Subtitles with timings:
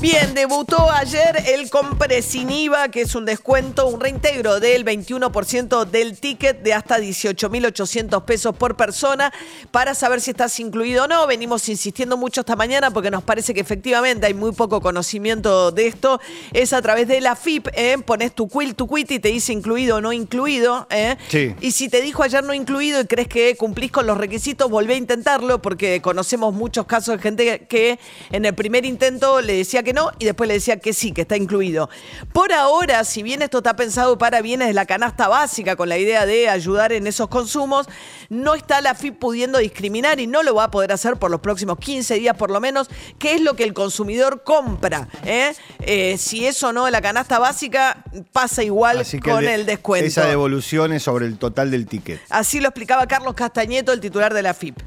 [0.00, 5.84] Bien, debutó ayer el Compre sin IVA, que es un descuento, un reintegro del 21%
[5.84, 9.30] del ticket de hasta 18.800 pesos por persona.
[9.70, 13.52] Para saber si estás incluido o no, venimos insistiendo mucho esta mañana porque nos parece
[13.52, 16.18] que efectivamente hay muy poco conocimiento de esto.
[16.54, 17.98] Es a través de la FIP, ¿eh?
[17.98, 20.86] pones tu quill, tu quit y te dice incluido o no incluido.
[20.88, 21.18] ¿eh?
[21.28, 21.54] Sí.
[21.60, 24.94] Y si te dijo ayer no incluido y crees que cumplís con los requisitos, volvé
[24.94, 27.98] a intentarlo porque conocemos muchos casos de gente que
[28.32, 31.22] en el primer intento le decía que no y después le decía que sí, que
[31.22, 31.88] está incluido.
[32.32, 35.98] Por ahora, si bien esto está pensado para bienes de la canasta básica con la
[35.98, 37.86] idea de ayudar en esos consumos,
[38.28, 41.40] no está la FIP pudiendo discriminar y no lo va a poder hacer por los
[41.40, 42.88] próximos 15 días por lo menos,
[43.18, 45.08] qué es lo que el consumidor compra.
[45.24, 45.54] ¿eh?
[45.80, 49.66] Eh, si eso no de la canasta básica, pasa igual Así que con de- el
[49.66, 50.06] descuento.
[50.06, 52.20] Esa devolución es sobre el total del ticket.
[52.30, 54.78] Así lo explicaba Carlos Castañeto, el titular de la FIP.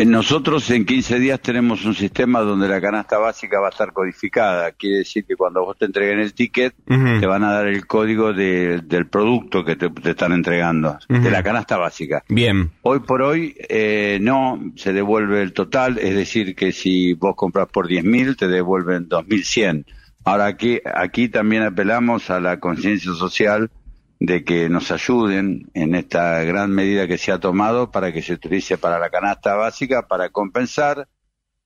[0.00, 3.92] Eh, Nosotros en 15 días tenemos un sistema donde la canasta básica va a estar
[3.92, 4.72] codificada.
[4.72, 6.74] Quiere decir que cuando vos te entreguen el ticket,
[7.20, 11.30] te van a dar el código de- del producto que te, te están entregando, de
[11.30, 12.24] la canasta básica.
[12.28, 12.70] Bien.
[12.82, 17.68] Hoy por hoy eh, no se devuelve el total, es decir, que si vos compras
[17.70, 19.84] por 10.000 te devuelven 2.100.
[20.24, 23.70] Ahora aquí, aquí también apelamos a la conciencia social
[24.20, 28.34] de que nos ayuden en esta gran medida que se ha tomado para que se
[28.34, 31.08] utilice para la canasta básica, para compensar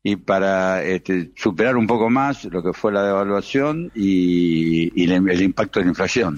[0.05, 5.42] y para este, superar un poco más lo que fue la devaluación y, y el,
[5.42, 6.36] impacto de la inflación.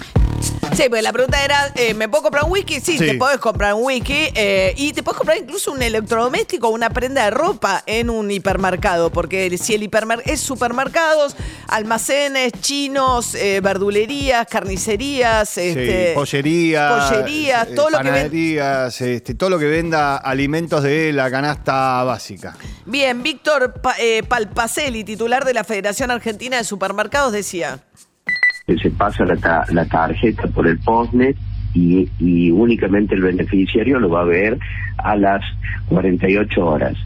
[0.77, 2.81] Sí, pues la pregunta era, eh, ¿me puedo comprar un whisky?
[2.81, 3.07] Sí, Sí.
[3.07, 7.25] te puedes comprar un whisky eh, y te puedes comprar incluso un electrodoméstico, una prenda
[7.25, 11.35] de ropa en un hipermercado, porque si el hipermercado es supermercados,
[11.69, 19.01] almacenes, chinos, eh, verdulerías, carnicerías, este, sí, pollerías, pollerías, eh, todo lo que ven- panaderías,
[19.01, 22.55] este, todo lo que venda alimentos de la canasta básica.
[22.85, 27.81] Bien, Víctor Pa- eh, Palpacelli, titular de la Federación Argentina de Supermercados, decía.
[28.67, 31.37] Que se pasa la, ta- la tarjeta por el postnet
[31.77, 34.59] y, y únicamente el beneficiario lo va a ver
[34.97, 35.43] a las
[35.89, 36.97] 48 horas.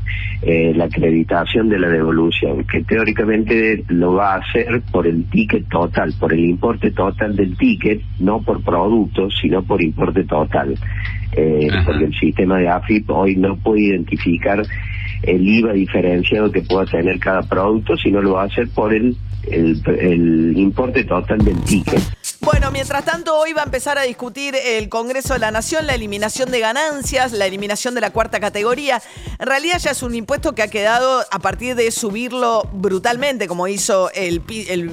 [0.42, 5.68] Eh, la acreditación de la devolución, que teóricamente lo va a hacer por el ticket
[5.68, 10.74] total, por el importe total del ticket, no por producto, sino por importe total.
[11.32, 14.62] Eh, porque el sistema de AFIP hoy no puede identificar
[15.22, 19.16] el IVA diferenciado que pueda tener cada producto, sino lo va a hacer por el,
[19.50, 22.00] el, el importe total del ticket.
[22.42, 25.94] Bueno, mientras tanto, hoy va a empezar a discutir el Congreso de la Nación la
[25.94, 29.02] eliminación de ganancias, la eliminación de la cuarta categoría.
[29.38, 33.68] En realidad ya es un impuesto que ha quedado a partir de subirlo brutalmente, como
[33.68, 34.40] hizo el,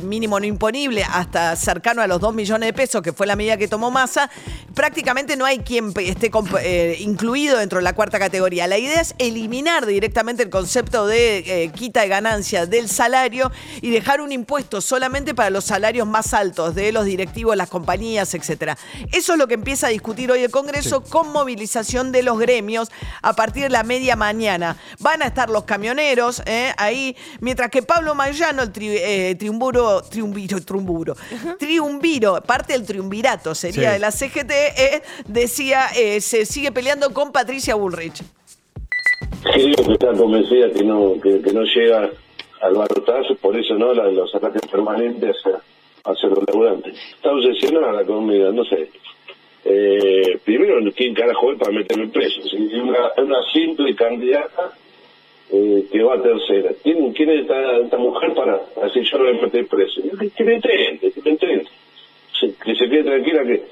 [0.03, 3.55] mínimo no imponible, hasta cercano a los 2 millones de pesos, que fue la medida
[3.55, 4.29] que tomó Massa.
[4.73, 6.29] Prácticamente no hay quien esté
[6.59, 8.67] eh, incluido dentro de la cuarta categoría.
[8.67, 13.89] La idea es eliminar directamente el concepto de eh, quita de ganancias del salario y
[13.91, 18.77] dejar un impuesto solamente para los salarios más altos de los directivos, las compañías, etcétera.
[19.13, 22.91] Eso es lo que empieza a discutir hoy el Congreso con movilización de los gremios
[23.21, 24.77] a partir de la media mañana.
[24.99, 30.01] Van a estar los camioneros eh, ahí, mientras que Pablo Mayano, el tri- eh, triunvuro,
[30.01, 31.15] triunviro, triunvuro,
[31.59, 33.93] triunviro, parte del triunvirato sería Sí.
[33.93, 38.23] de la CGT, eh, decía, eh, se sigue peleando con Patricia Bullrich.
[39.43, 42.09] Creo que está convencida que no que, que no llega
[42.61, 45.35] al balotaje, por eso no la de los ataques permanentes
[46.07, 46.95] hacia los laburantes.
[47.15, 48.89] Está obsesionada conmigo, no sé.
[49.65, 52.41] Eh, primero, ¿quién carajo es para meterme preso?
[52.41, 54.71] Es una, simple candidata
[55.51, 56.71] eh, que va a tercera.
[56.83, 60.01] ¿Quién, quién es esta, mujer para decir yo no a meter preso?
[60.19, 61.63] Que, que me intente, que me.
[62.39, 63.63] Se- Que se quede tranquila que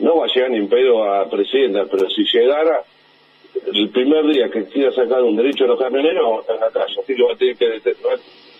[0.00, 2.84] no va a llegar ni pedo a presidenta, pero si llegara,
[3.72, 6.60] el primer día que quiera sacar un derecho a los camioneros, vamos a estar en
[6.60, 7.00] la calle.
[7.00, 7.94] Así que va a tener que,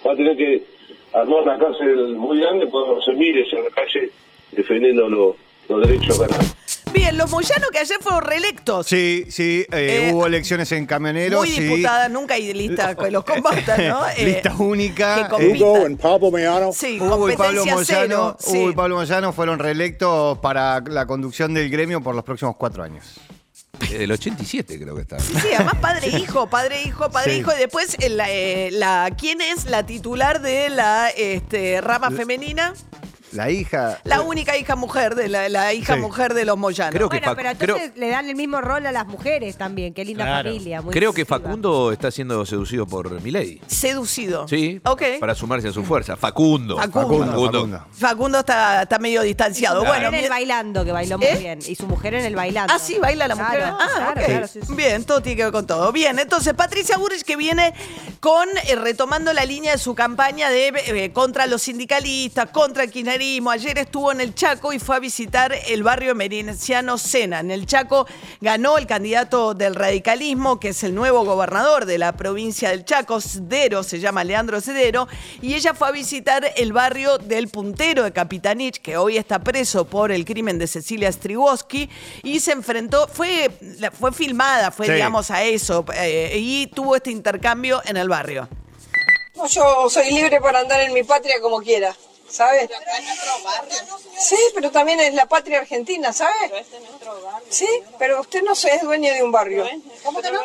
[0.06, 0.62] va a tener que
[1.12, 4.10] armar una cárcel muy grande cuando se mire en la calle
[4.52, 5.36] defendiendo los,
[5.68, 6.54] los derechos ganados.
[6.92, 8.86] Bien, los Moyanos que ayer fueron reelectos.
[8.86, 11.38] Sí, sí, eh, Eh, hubo elecciones en camioneros.
[11.38, 11.60] Muy sí.
[11.60, 14.08] diputada, nunca hay lista que los combatan, ¿no?
[14.08, 15.28] Eh, Lista única.
[15.38, 16.72] Hugo and Pablo Mayano.
[16.72, 17.76] Sí, Hugo y Pablo cero.
[17.76, 18.56] Moyano, sí.
[18.58, 22.82] Hugo y Pablo Moyano fueron reelectos para la conducción del gremio por los próximos cuatro
[22.82, 23.20] años.
[23.90, 25.18] Del 87 creo que está.
[25.20, 27.40] Sí, además padre e hijo, padre e hijo, padre e Sí.
[27.40, 27.52] hijo.
[27.54, 32.74] Y después, eh, la, eh, la- ¿quién es la titular de la este, rama femenina?
[33.32, 33.98] La hija.
[34.04, 36.00] La única hija mujer, de la, la hija Sí.
[36.00, 36.94] mujer de los Moyanos.
[36.94, 39.92] Creo que Bueno, pero entonces le dan el mismo rol a las mujeres también.
[39.94, 40.48] Qué linda Claro.
[40.50, 40.80] familia.
[40.82, 41.48] muy Creo que inclusiva.
[41.48, 43.60] Facundo está siendo seducido por Milei.
[43.66, 44.48] Seducido.
[44.48, 44.80] Sí.
[44.84, 45.02] Ok.
[45.20, 46.16] Para sumarse a su fuerza.
[46.16, 46.76] Facundo.
[46.78, 47.26] Facundo.
[47.26, 47.86] Facundo.
[47.92, 49.80] Facundo está, está medio distanciado.
[49.80, 51.36] Bueno, Bueno, en el bailando, que bailó muy ¿Eh?
[51.38, 51.58] bien.
[51.66, 52.72] Y su mujer en el bailando.
[52.74, 53.62] Ah, sí, baila la mujer.
[53.64, 54.26] Ah, claro, ok.
[54.26, 54.74] claro, sí, sí.
[54.74, 55.92] Bien, todo tiene que ver con todo.
[55.92, 57.74] Bien, entonces Patricia Burrich que viene
[58.20, 62.90] con eh, retomando la línea de su campaña de eh, contra los sindicalistas, contra el
[62.90, 63.17] kirchnerismo.
[63.18, 67.40] Ayer estuvo en el Chaco y fue a visitar el barrio Merinciano Sena.
[67.40, 68.06] En el Chaco
[68.40, 73.20] ganó el candidato del radicalismo, que es el nuevo gobernador de la provincia del Chaco,
[73.20, 75.08] Cedero, se llama Leandro Cedero,
[75.42, 79.84] y ella fue a visitar el barrio del puntero de Capitanich, que hoy está preso
[79.84, 81.90] por el crimen de Cecilia Strigoski,
[82.22, 83.50] y se enfrentó, fue,
[83.98, 84.92] fue filmada, fue Sí.
[84.92, 88.48] digamos a eso, eh, y tuvo este intercambio en el barrio.
[89.34, 91.96] No, yo soy libre para andar en mi patria como quiera,
[92.28, 92.70] ¿sabes?
[94.18, 96.66] Sí, pero también es la patria argentina, ¿sabes?
[97.48, 99.66] Sí, pero usted no se es dueño de un barrio.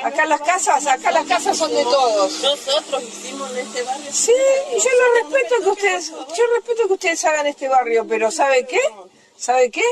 [0.03, 2.39] Acá las casas, acá las casas son de todos.
[2.41, 4.11] Nosotros hicimos en este barrio.
[4.11, 4.33] Sí,
[4.71, 8.65] y yo lo respeto que ustedes, yo respeto que ustedes hagan este barrio, pero ¿sabe
[8.65, 8.81] qué?
[9.37, 9.83] ¿Sabe qué?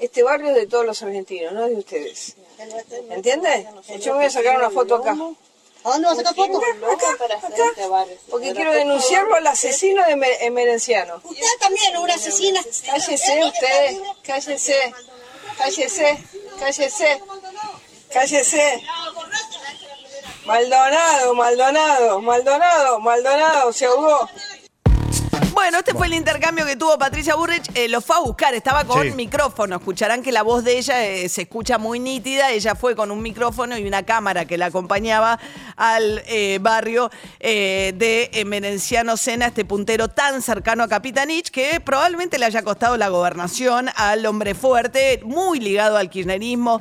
[0.00, 2.36] Este barrio es de todos los argentinos, no es de ustedes.
[3.10, 3.66] ¿Entiende?
[4.00, 5.16] Yo me voy a sacar una foto acá.
[5.88, 6.62] ¿A dónde vas a sacar fotos?
[6.92, 7.62] Acá, para hacer acá.
[7.70, 8.16] este barrio.
[8.30, 11.20] Porque quiero denunciarlo al asesino de Me- Emerenciano.
[11.24, 12.60] Usted también, una asesina.
[12.86, 14.94] Cállese usted, cállese,
[15.56, 16.24] cállese,
[16.58, 17.22] cállese,
[18.12, 18.82] cállese.
[20.44, 24.28] Maldonado, Maldonado, Maldonado, Maldonado, se ahogó.
[25.60, 27.68] Bueno, este fue el intercambio que tuvo Patricia Burrich.
[27.74, 29.10] Eh, lo fue a buscar, estaba con Sí.
[29.10, 29.74] micrófono.
[29.76, 32.52] Escucharán que la voz de ella eh, se escucha muy nítida.
[32.52, 35.40] Ella fue con un micrófono y una cámara que la acompañaba
[35.76, 37.10] al eh, barrio
[37.40, 43.08] de Emerenciano Sena, este puntero tan cercano a Capitanich, que probablemente le haya costado la
[43.08, 46.80] gobernación al hombre fuerte, muy ligado al kirchnerismo,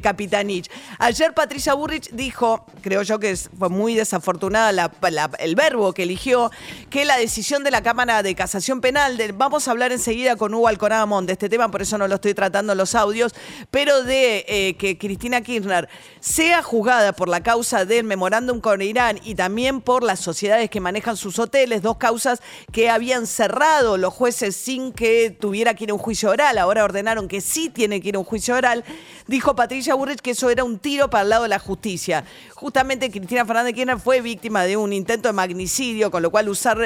[0.00, 0.70] Capitanich.
[0.98, 6.04] Ayer Patricia Burrich dijo, creo yo que fue muy desafortunada la- la- el verbo que
[6.04, 6.50] eligió,
[6.88, 10.68] que la decisión de la Cámara de Casación Penal, vamos a hablar enseguida con Hugo
[10.68, 13.32] Alconada Mont de este tema, por eso no lo estoy tratando en los audios,
[13.70, 15.88] pero de eh, que Cristina Kirchner
[16.20, 20.80] sea juzgada por la causa del memorándum con Irán y también por las sociedades que
[20.80, 25.90] manejan sus hoteles, dos causas que habían cerrado los jueces sin que tuviera que ir
[25.90, 28.84] a un juicio oral, ahora ordenaron que sí tiene que ir a un juicio oral,
[29.26, 32.24] dijo Patricia Burrich que eso era un tiro para el lado de la justicia.
[32.54, 36.78] Justamente Cristina Fernández Kirchner fue víctima de un intento de magnicidio, con lo cual usar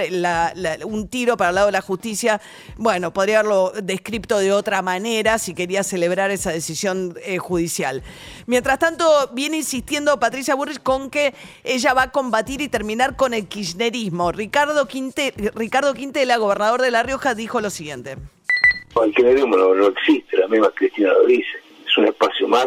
[0.85, 2.41] un tiro para el lado de la justicia,
[2.77, 8.03] bueno, podría haberlo descrito de otra manera si quería celebrar esa decisión eh, judicial.
[8.47, 11.35] Mientras tanto, viene insistiendo Patricia Burrich con que
[11.65, 14.31] ella va a combatir y terminar con el kirchnerismo.
[14.33, 18.17] Ricardo, Quinte- Ricardo Quintela, gobernador de La Rioja, dijo lo siguiente.
[19.03, 21.49] El kirchnerismo no, existe, la misma Cristina lo dice.
[21.87, 22.67] Es un espacio más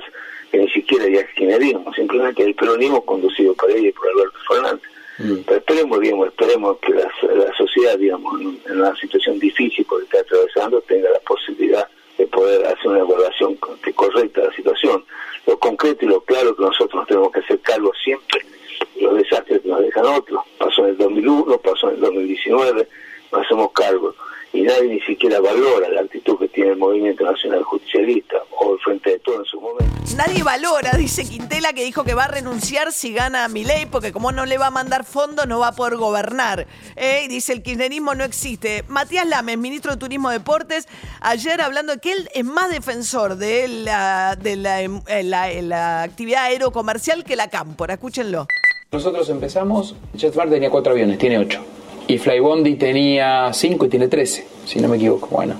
[0.51, 4.89] que ni siquiera es kirchnerismo, simplemente el peronismo conducido por ella y por Alberto Fernández.
[5.19, 7.11] Pero esperemos, digamos, esperemos que la,
[7.57, 11.87] sociedad, digamos, en, en una situación difícil que está atravesando, tenga la posibilidad
[12.17, 13.55] de poder hacer una evaluación
[13.95, 15.03] correcta de la situación.
[15.45, 18.45] Lo concreto y lo claro que nosotros nos tenemos que hacer cargo siempre
[18.99, 20.41] los desastres que nos dejan otros.
[20.57, 22.87] Pasó en el 2001, pasó en el 2019,
[23.31, 24.13] nos hacemos cargo.
[24.53, 29.11] Y nadie ni siquiera valora la actitud tiene el Movimiento Nacional Justicialista o el Frente
[29.11, 29.85] de Todo en su momento.
[30.17, 34.33] Nadie valora, dice Quintela, que dijo que va a renunciar si gana Milei, porque como
[34.33, 36.67] no le va a mandar fondos, no va a poder gobernar.
[36.97, 38.83] Eh, y dice, el kirchnerismo no existe.
[38.89, 40.89] Matías Lames, ministro de Turismo y Deportes,
[41.21, 45.49] ayer hablando de que él es más defensor de la, de la, em- eh, la-
[45.49, 47.93] eh, la actividad aerocomercial que la cámpora.
[47.93, 48.47] Escúchenlo.
[48.91, 51.61] Nosotros empezamos, JetSmart tenía cuatro aviones, tiene ocho.
[52.07, 55.27] Y Flybondi tenía cinco y tiene trece, si no me equivoco.
[55.27, 55.55] Bueno.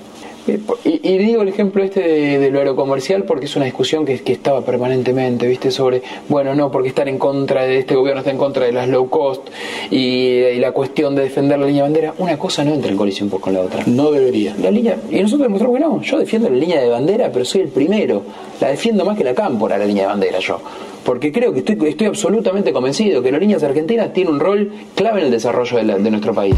[0.48, 4.04] Eh, Y, y digo el ejemplo este de, de lo aerocomercial porque es una discusión
[4.06, 5.70] que, que estaba permanentemente, ¿viste?
[5.70, 8.88] Sobre, bueno, no, porque estar en contra de este gobierno está en contra de las
[8.88, 9.48] low cost
[9.90, 12.14] y, y la cuestión de defender la línea de bandera.
[12.18, 13.82] Una cosa no entra en colisión pues, con la otra.
[13.86, 14.54] No debería.
[14.60, 16.02] La línea, y nosotros demostramos que no.
[16.02, 18.22] Yo defiendo la línea de bandera, pero soy el primero.
[18.60, 20.58] La defiendo más que la cámpora, la línea de bandera, yo.
[21.04, 25.20] Porque creo que estoy, estoy absolutamente convencido que las líneas argentinas tienen un rol clave
[25.20, 26.54] en el desarrollo de, la- de nuestro país.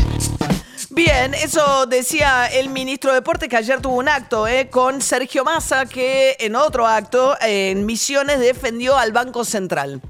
[0.94, 5.42] Bien, eso decía el ministro de Deportes que ayer tuvo un acto eh, con Sergio
[5.42, 10.02] Massa, que en otro acto en Misiones defendió al Banco Central.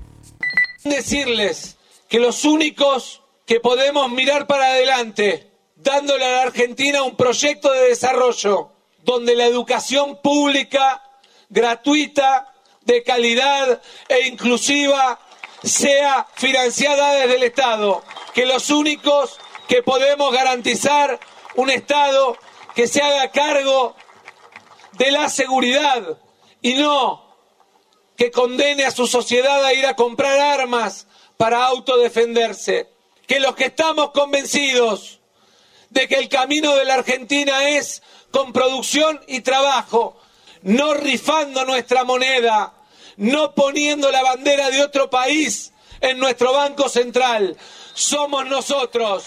[0.83, 1.77] decirles
[2.09, 7.91] que los únicos que podemos mirar para adelante, dándole a la Argentina un proyecto de
[7.91, 8.73] desarrollo
[9.05, 11.01] donde la educación pública,
[11.49, 15.21] gratuita, de calidad e inclusiva
[15.63, 18.03] sea financiada desde el Estado,
[18.35, 19.39] que los únicos
[19.73, 21.19] que podemos garantizar
[21.55, 22.37] un Estado
[22.75, 23.97] que se haga cargo
[24.99, 26.19] de la seguridad
[26.61, 27.39] y no
[28.15, 31.07] que condene a su sociedad a ir a comprar armas
[31.39, 32.91] para autodefenderse.
[33.27, 35.21] Que los que estamos convencidos
[35.89, 40.21] de que el camino de la Argentina es con producción y trabajo,
[40.61, 42.75] no rifando nuestra moneda,
[43.17, 47.57] no poniendo la bandera de otro país en nuestro Banco Central.
[47.95, 49.25] Somos nosotros.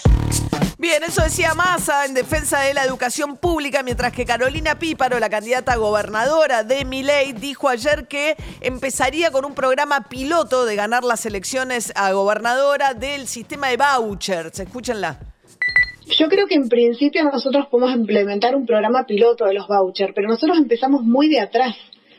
[0.78, 5.30] Bien, eso decía Massa en defensa de la educación pública, mientras que Carolina Píparo, la
[5.30, 11.02] candidata a gobernadora de Miley, dijo ayer que empezaría con un programa piloto de ganar
[11.02, 14.60] las elecciones a gobernadora del sistema de vouchers.
[14.60, 15.18] Escúchenla.
[16.18, 20.28] Yo creo que en principio nosotros podemos implementar un programa piloto de los vouchers, pero
[20.28, 21.74] nosotros empezamos muy de atrás,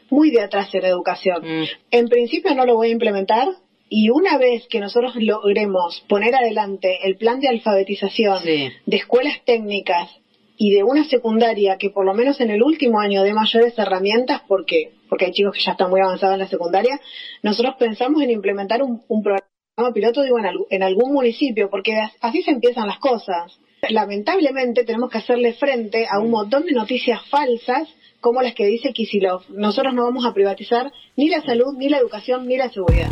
[0.09, 1.43] muy de atrás en educación.
[1.91, 3.49] En principio no lo voy a implementar
[3.89, 8.43] y una vez que nosotros logremos poner adelante el plan de alfabetización
[8.85, 10.09] de escuelas técnicas
[10.57, 14.41] y de una secundaria que por lo menos en el último año dé mayores herramientas,
[14.47, 16.99] porque porque hay chicos que ya están muy avanzados en la secundaria,
[17.43, 21.95] nosotros pensamos en implementar un, un programa piloto digo, en, al- en algún municipio, porque
[21.95, 23.57] as- así se empiezan las cosas.
[23.89, 27.87] Lamentablemente tenemos que hacerle frente a un montón de noticias falsas
[28.27, 29.49] como las que dice Kicillof.
[29.49, 33.09] Nosotros no vamos a privatizar ni la salud, ni la educación, ni la seguridad.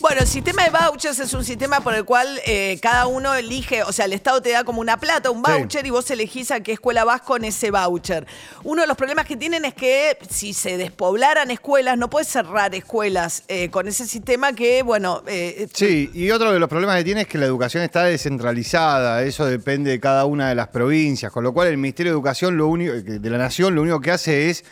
[0.00, 3.82] Bueno, el sistema de vouchers es un sistema por el cual eh, cada uno elige,
[3.82, 6.60] o sea, el Estado te da como una plata, un voucher, y vos elegís a
[6.60, 8.24] qué escuela vas con ese voucher.
[8.62, 12.72] Uno de los problemas que tienen es que si se despoblaran escuelas, no puedes cerrar
[12.74, 17.04] escuelas eh, con ese sistema que, bueno, eh, Sí, y otro de los problemas que
[17.04, 21.32] tiene es que la educación está descentralizada, eso depende de cada una de las provincias,
[21.32, 24.12] con lo cual el Ministerio de Educación lo único, de la Nación lo único que
[24.12, 24.64] hace es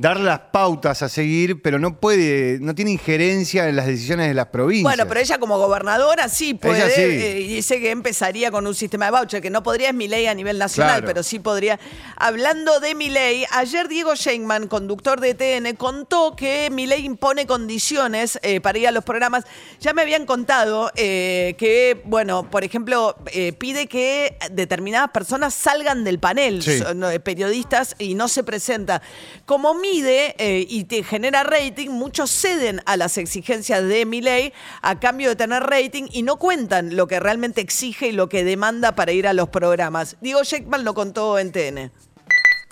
[0.00, 4.34] dar las pautas a seguir, pero no puede, no tiene injerencia en las decisiones de
[4.34, 4.84] las provincias.
[4.84, 7.00] Bueno, pero ella como gobernadora sí puede, Ella sí.
[7.02, 10.06] eh, y dice que empezaría con un sistema de voucher, que no podría es mi
[10.06, 11.06] ley a nivel nacional, Claro.
[11.08, 11.80] pero sí podría.
[12.16, 17.46] Hablando de mi ley, ayer Diego Sheinman, conductor de TN, contó que mi ley impone
[17.46, 19.44] condiciones eh, para ir a los programas.
[19.80, 23.16] Ya me habían contado eh, que, bueno, por ejemplo,
[23.58, 26.78] pide que determinadas personas salgan del panel, Sí.
[26.78, 29.02] son, periodistas, y no se presenta.
[29.44, 34.52] Como mide eh, y te genera rating, muchos ceden a las exigencias de Milei
[34.82, 38.44] a cambio de tener rating y no cuentan lo que realmente exige y lo que
[38.44, 40.16] demanda para ir a los programas.
[40.20, 41.92] Diego Sheckman lo contó en TN.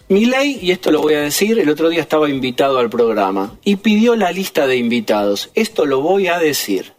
[0.09, 3.77] Milei, y esto lo voy a decir, el otro día estaba invitado al programa y
[3.77, 5.51] pidió la lista de invitados.
[5.55, 6.93] Esto lo voy a decir.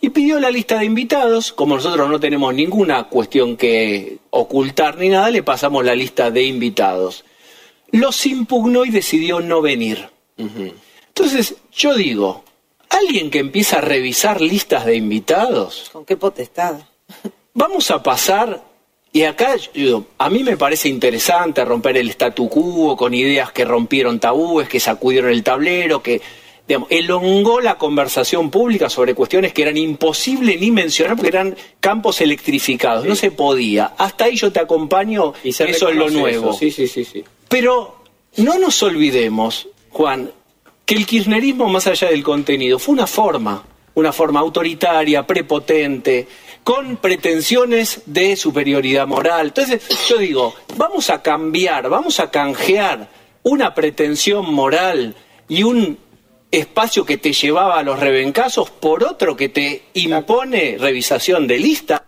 [0.00, 5.08] Y pidió la lista de invitados, como nosotros no tenemos ninguna cuestión que ocultar ni
[5.08, 7.24] nada, le pasamos la lista de invitados.
[7.92, 10.08] Los impugnó y decidió no venir.
[10.36, 12.44] Entonces, yo digo,
[12.90, 15.90] alguien que empieza a revisar listas de invitados.
[15.92, 16.80] ¿Con qué potestad?
[17.54, 18.62] Vamos a pasar,
[19.12, 23.64] y acá yo a mí me parece interesante romper el statu quo con ideas que
[23.64, 26.20] rompieron tabúes, que sacudieron el tablero, que
[26.66, 32.20] digamos, elongó la conversación pública sobre cuestiones que eran imposible ni mencionar porque eran campos
[32.20, 33.92] electrificados, no se podía.
[33.96, 36.50] Hasta ahí yo te acompaño, eso es lo nuevo.
[36.50, 37.24] eso, sí, sí, sí, sí.
[37.48, 37.96] Pero
[38.36, 40.30] no nos olvidemos, Juan,
[40.84, 46.26] que el kirchnerismo, más allá del contenido, fue una forma, una forma autoritaria, prepotente,
[46.62, 49.46] con pretensiones de superioridad moral.
[49.46, 53.08] Entonces, yo digo, vamos a cambiar, vamos a canjear
[53.44, 55.14] una pretensión moral
[55.48, 55.98] y un
[56.56, 62.04] espacio que te llevaba a los rebencazos por otro que te impone revisación de lista.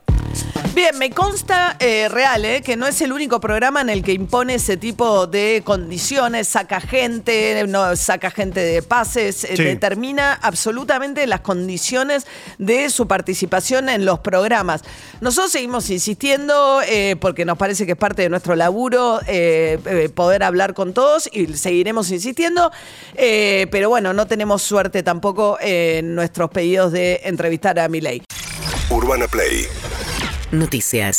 [0.78, 4.12] Bien, me consta eh, real, eh, que no es el único programa en el que
[4.12, 9.64] impone ese tipo de condiciones, saca gente, no saca gente de pases, eh, Sí.
[9.64, 14.82] determina absolutamente las condiciones de su participación en los programas.
[15.20, 19.18] Nosotros seguimos insistiendo eh, porque nos parece que es parte de nuestro laburo
[20.14, 22.70] poder hablar con todos y seguiremos insistiendo,
[23.16, 28.22] eh, pero bueno, no tenemos suerte tampoco en nuestros pedidos de entrevistar a Milei.
[28.90, 29.66] Urbana Play
[30.50, 31.18] Noticias.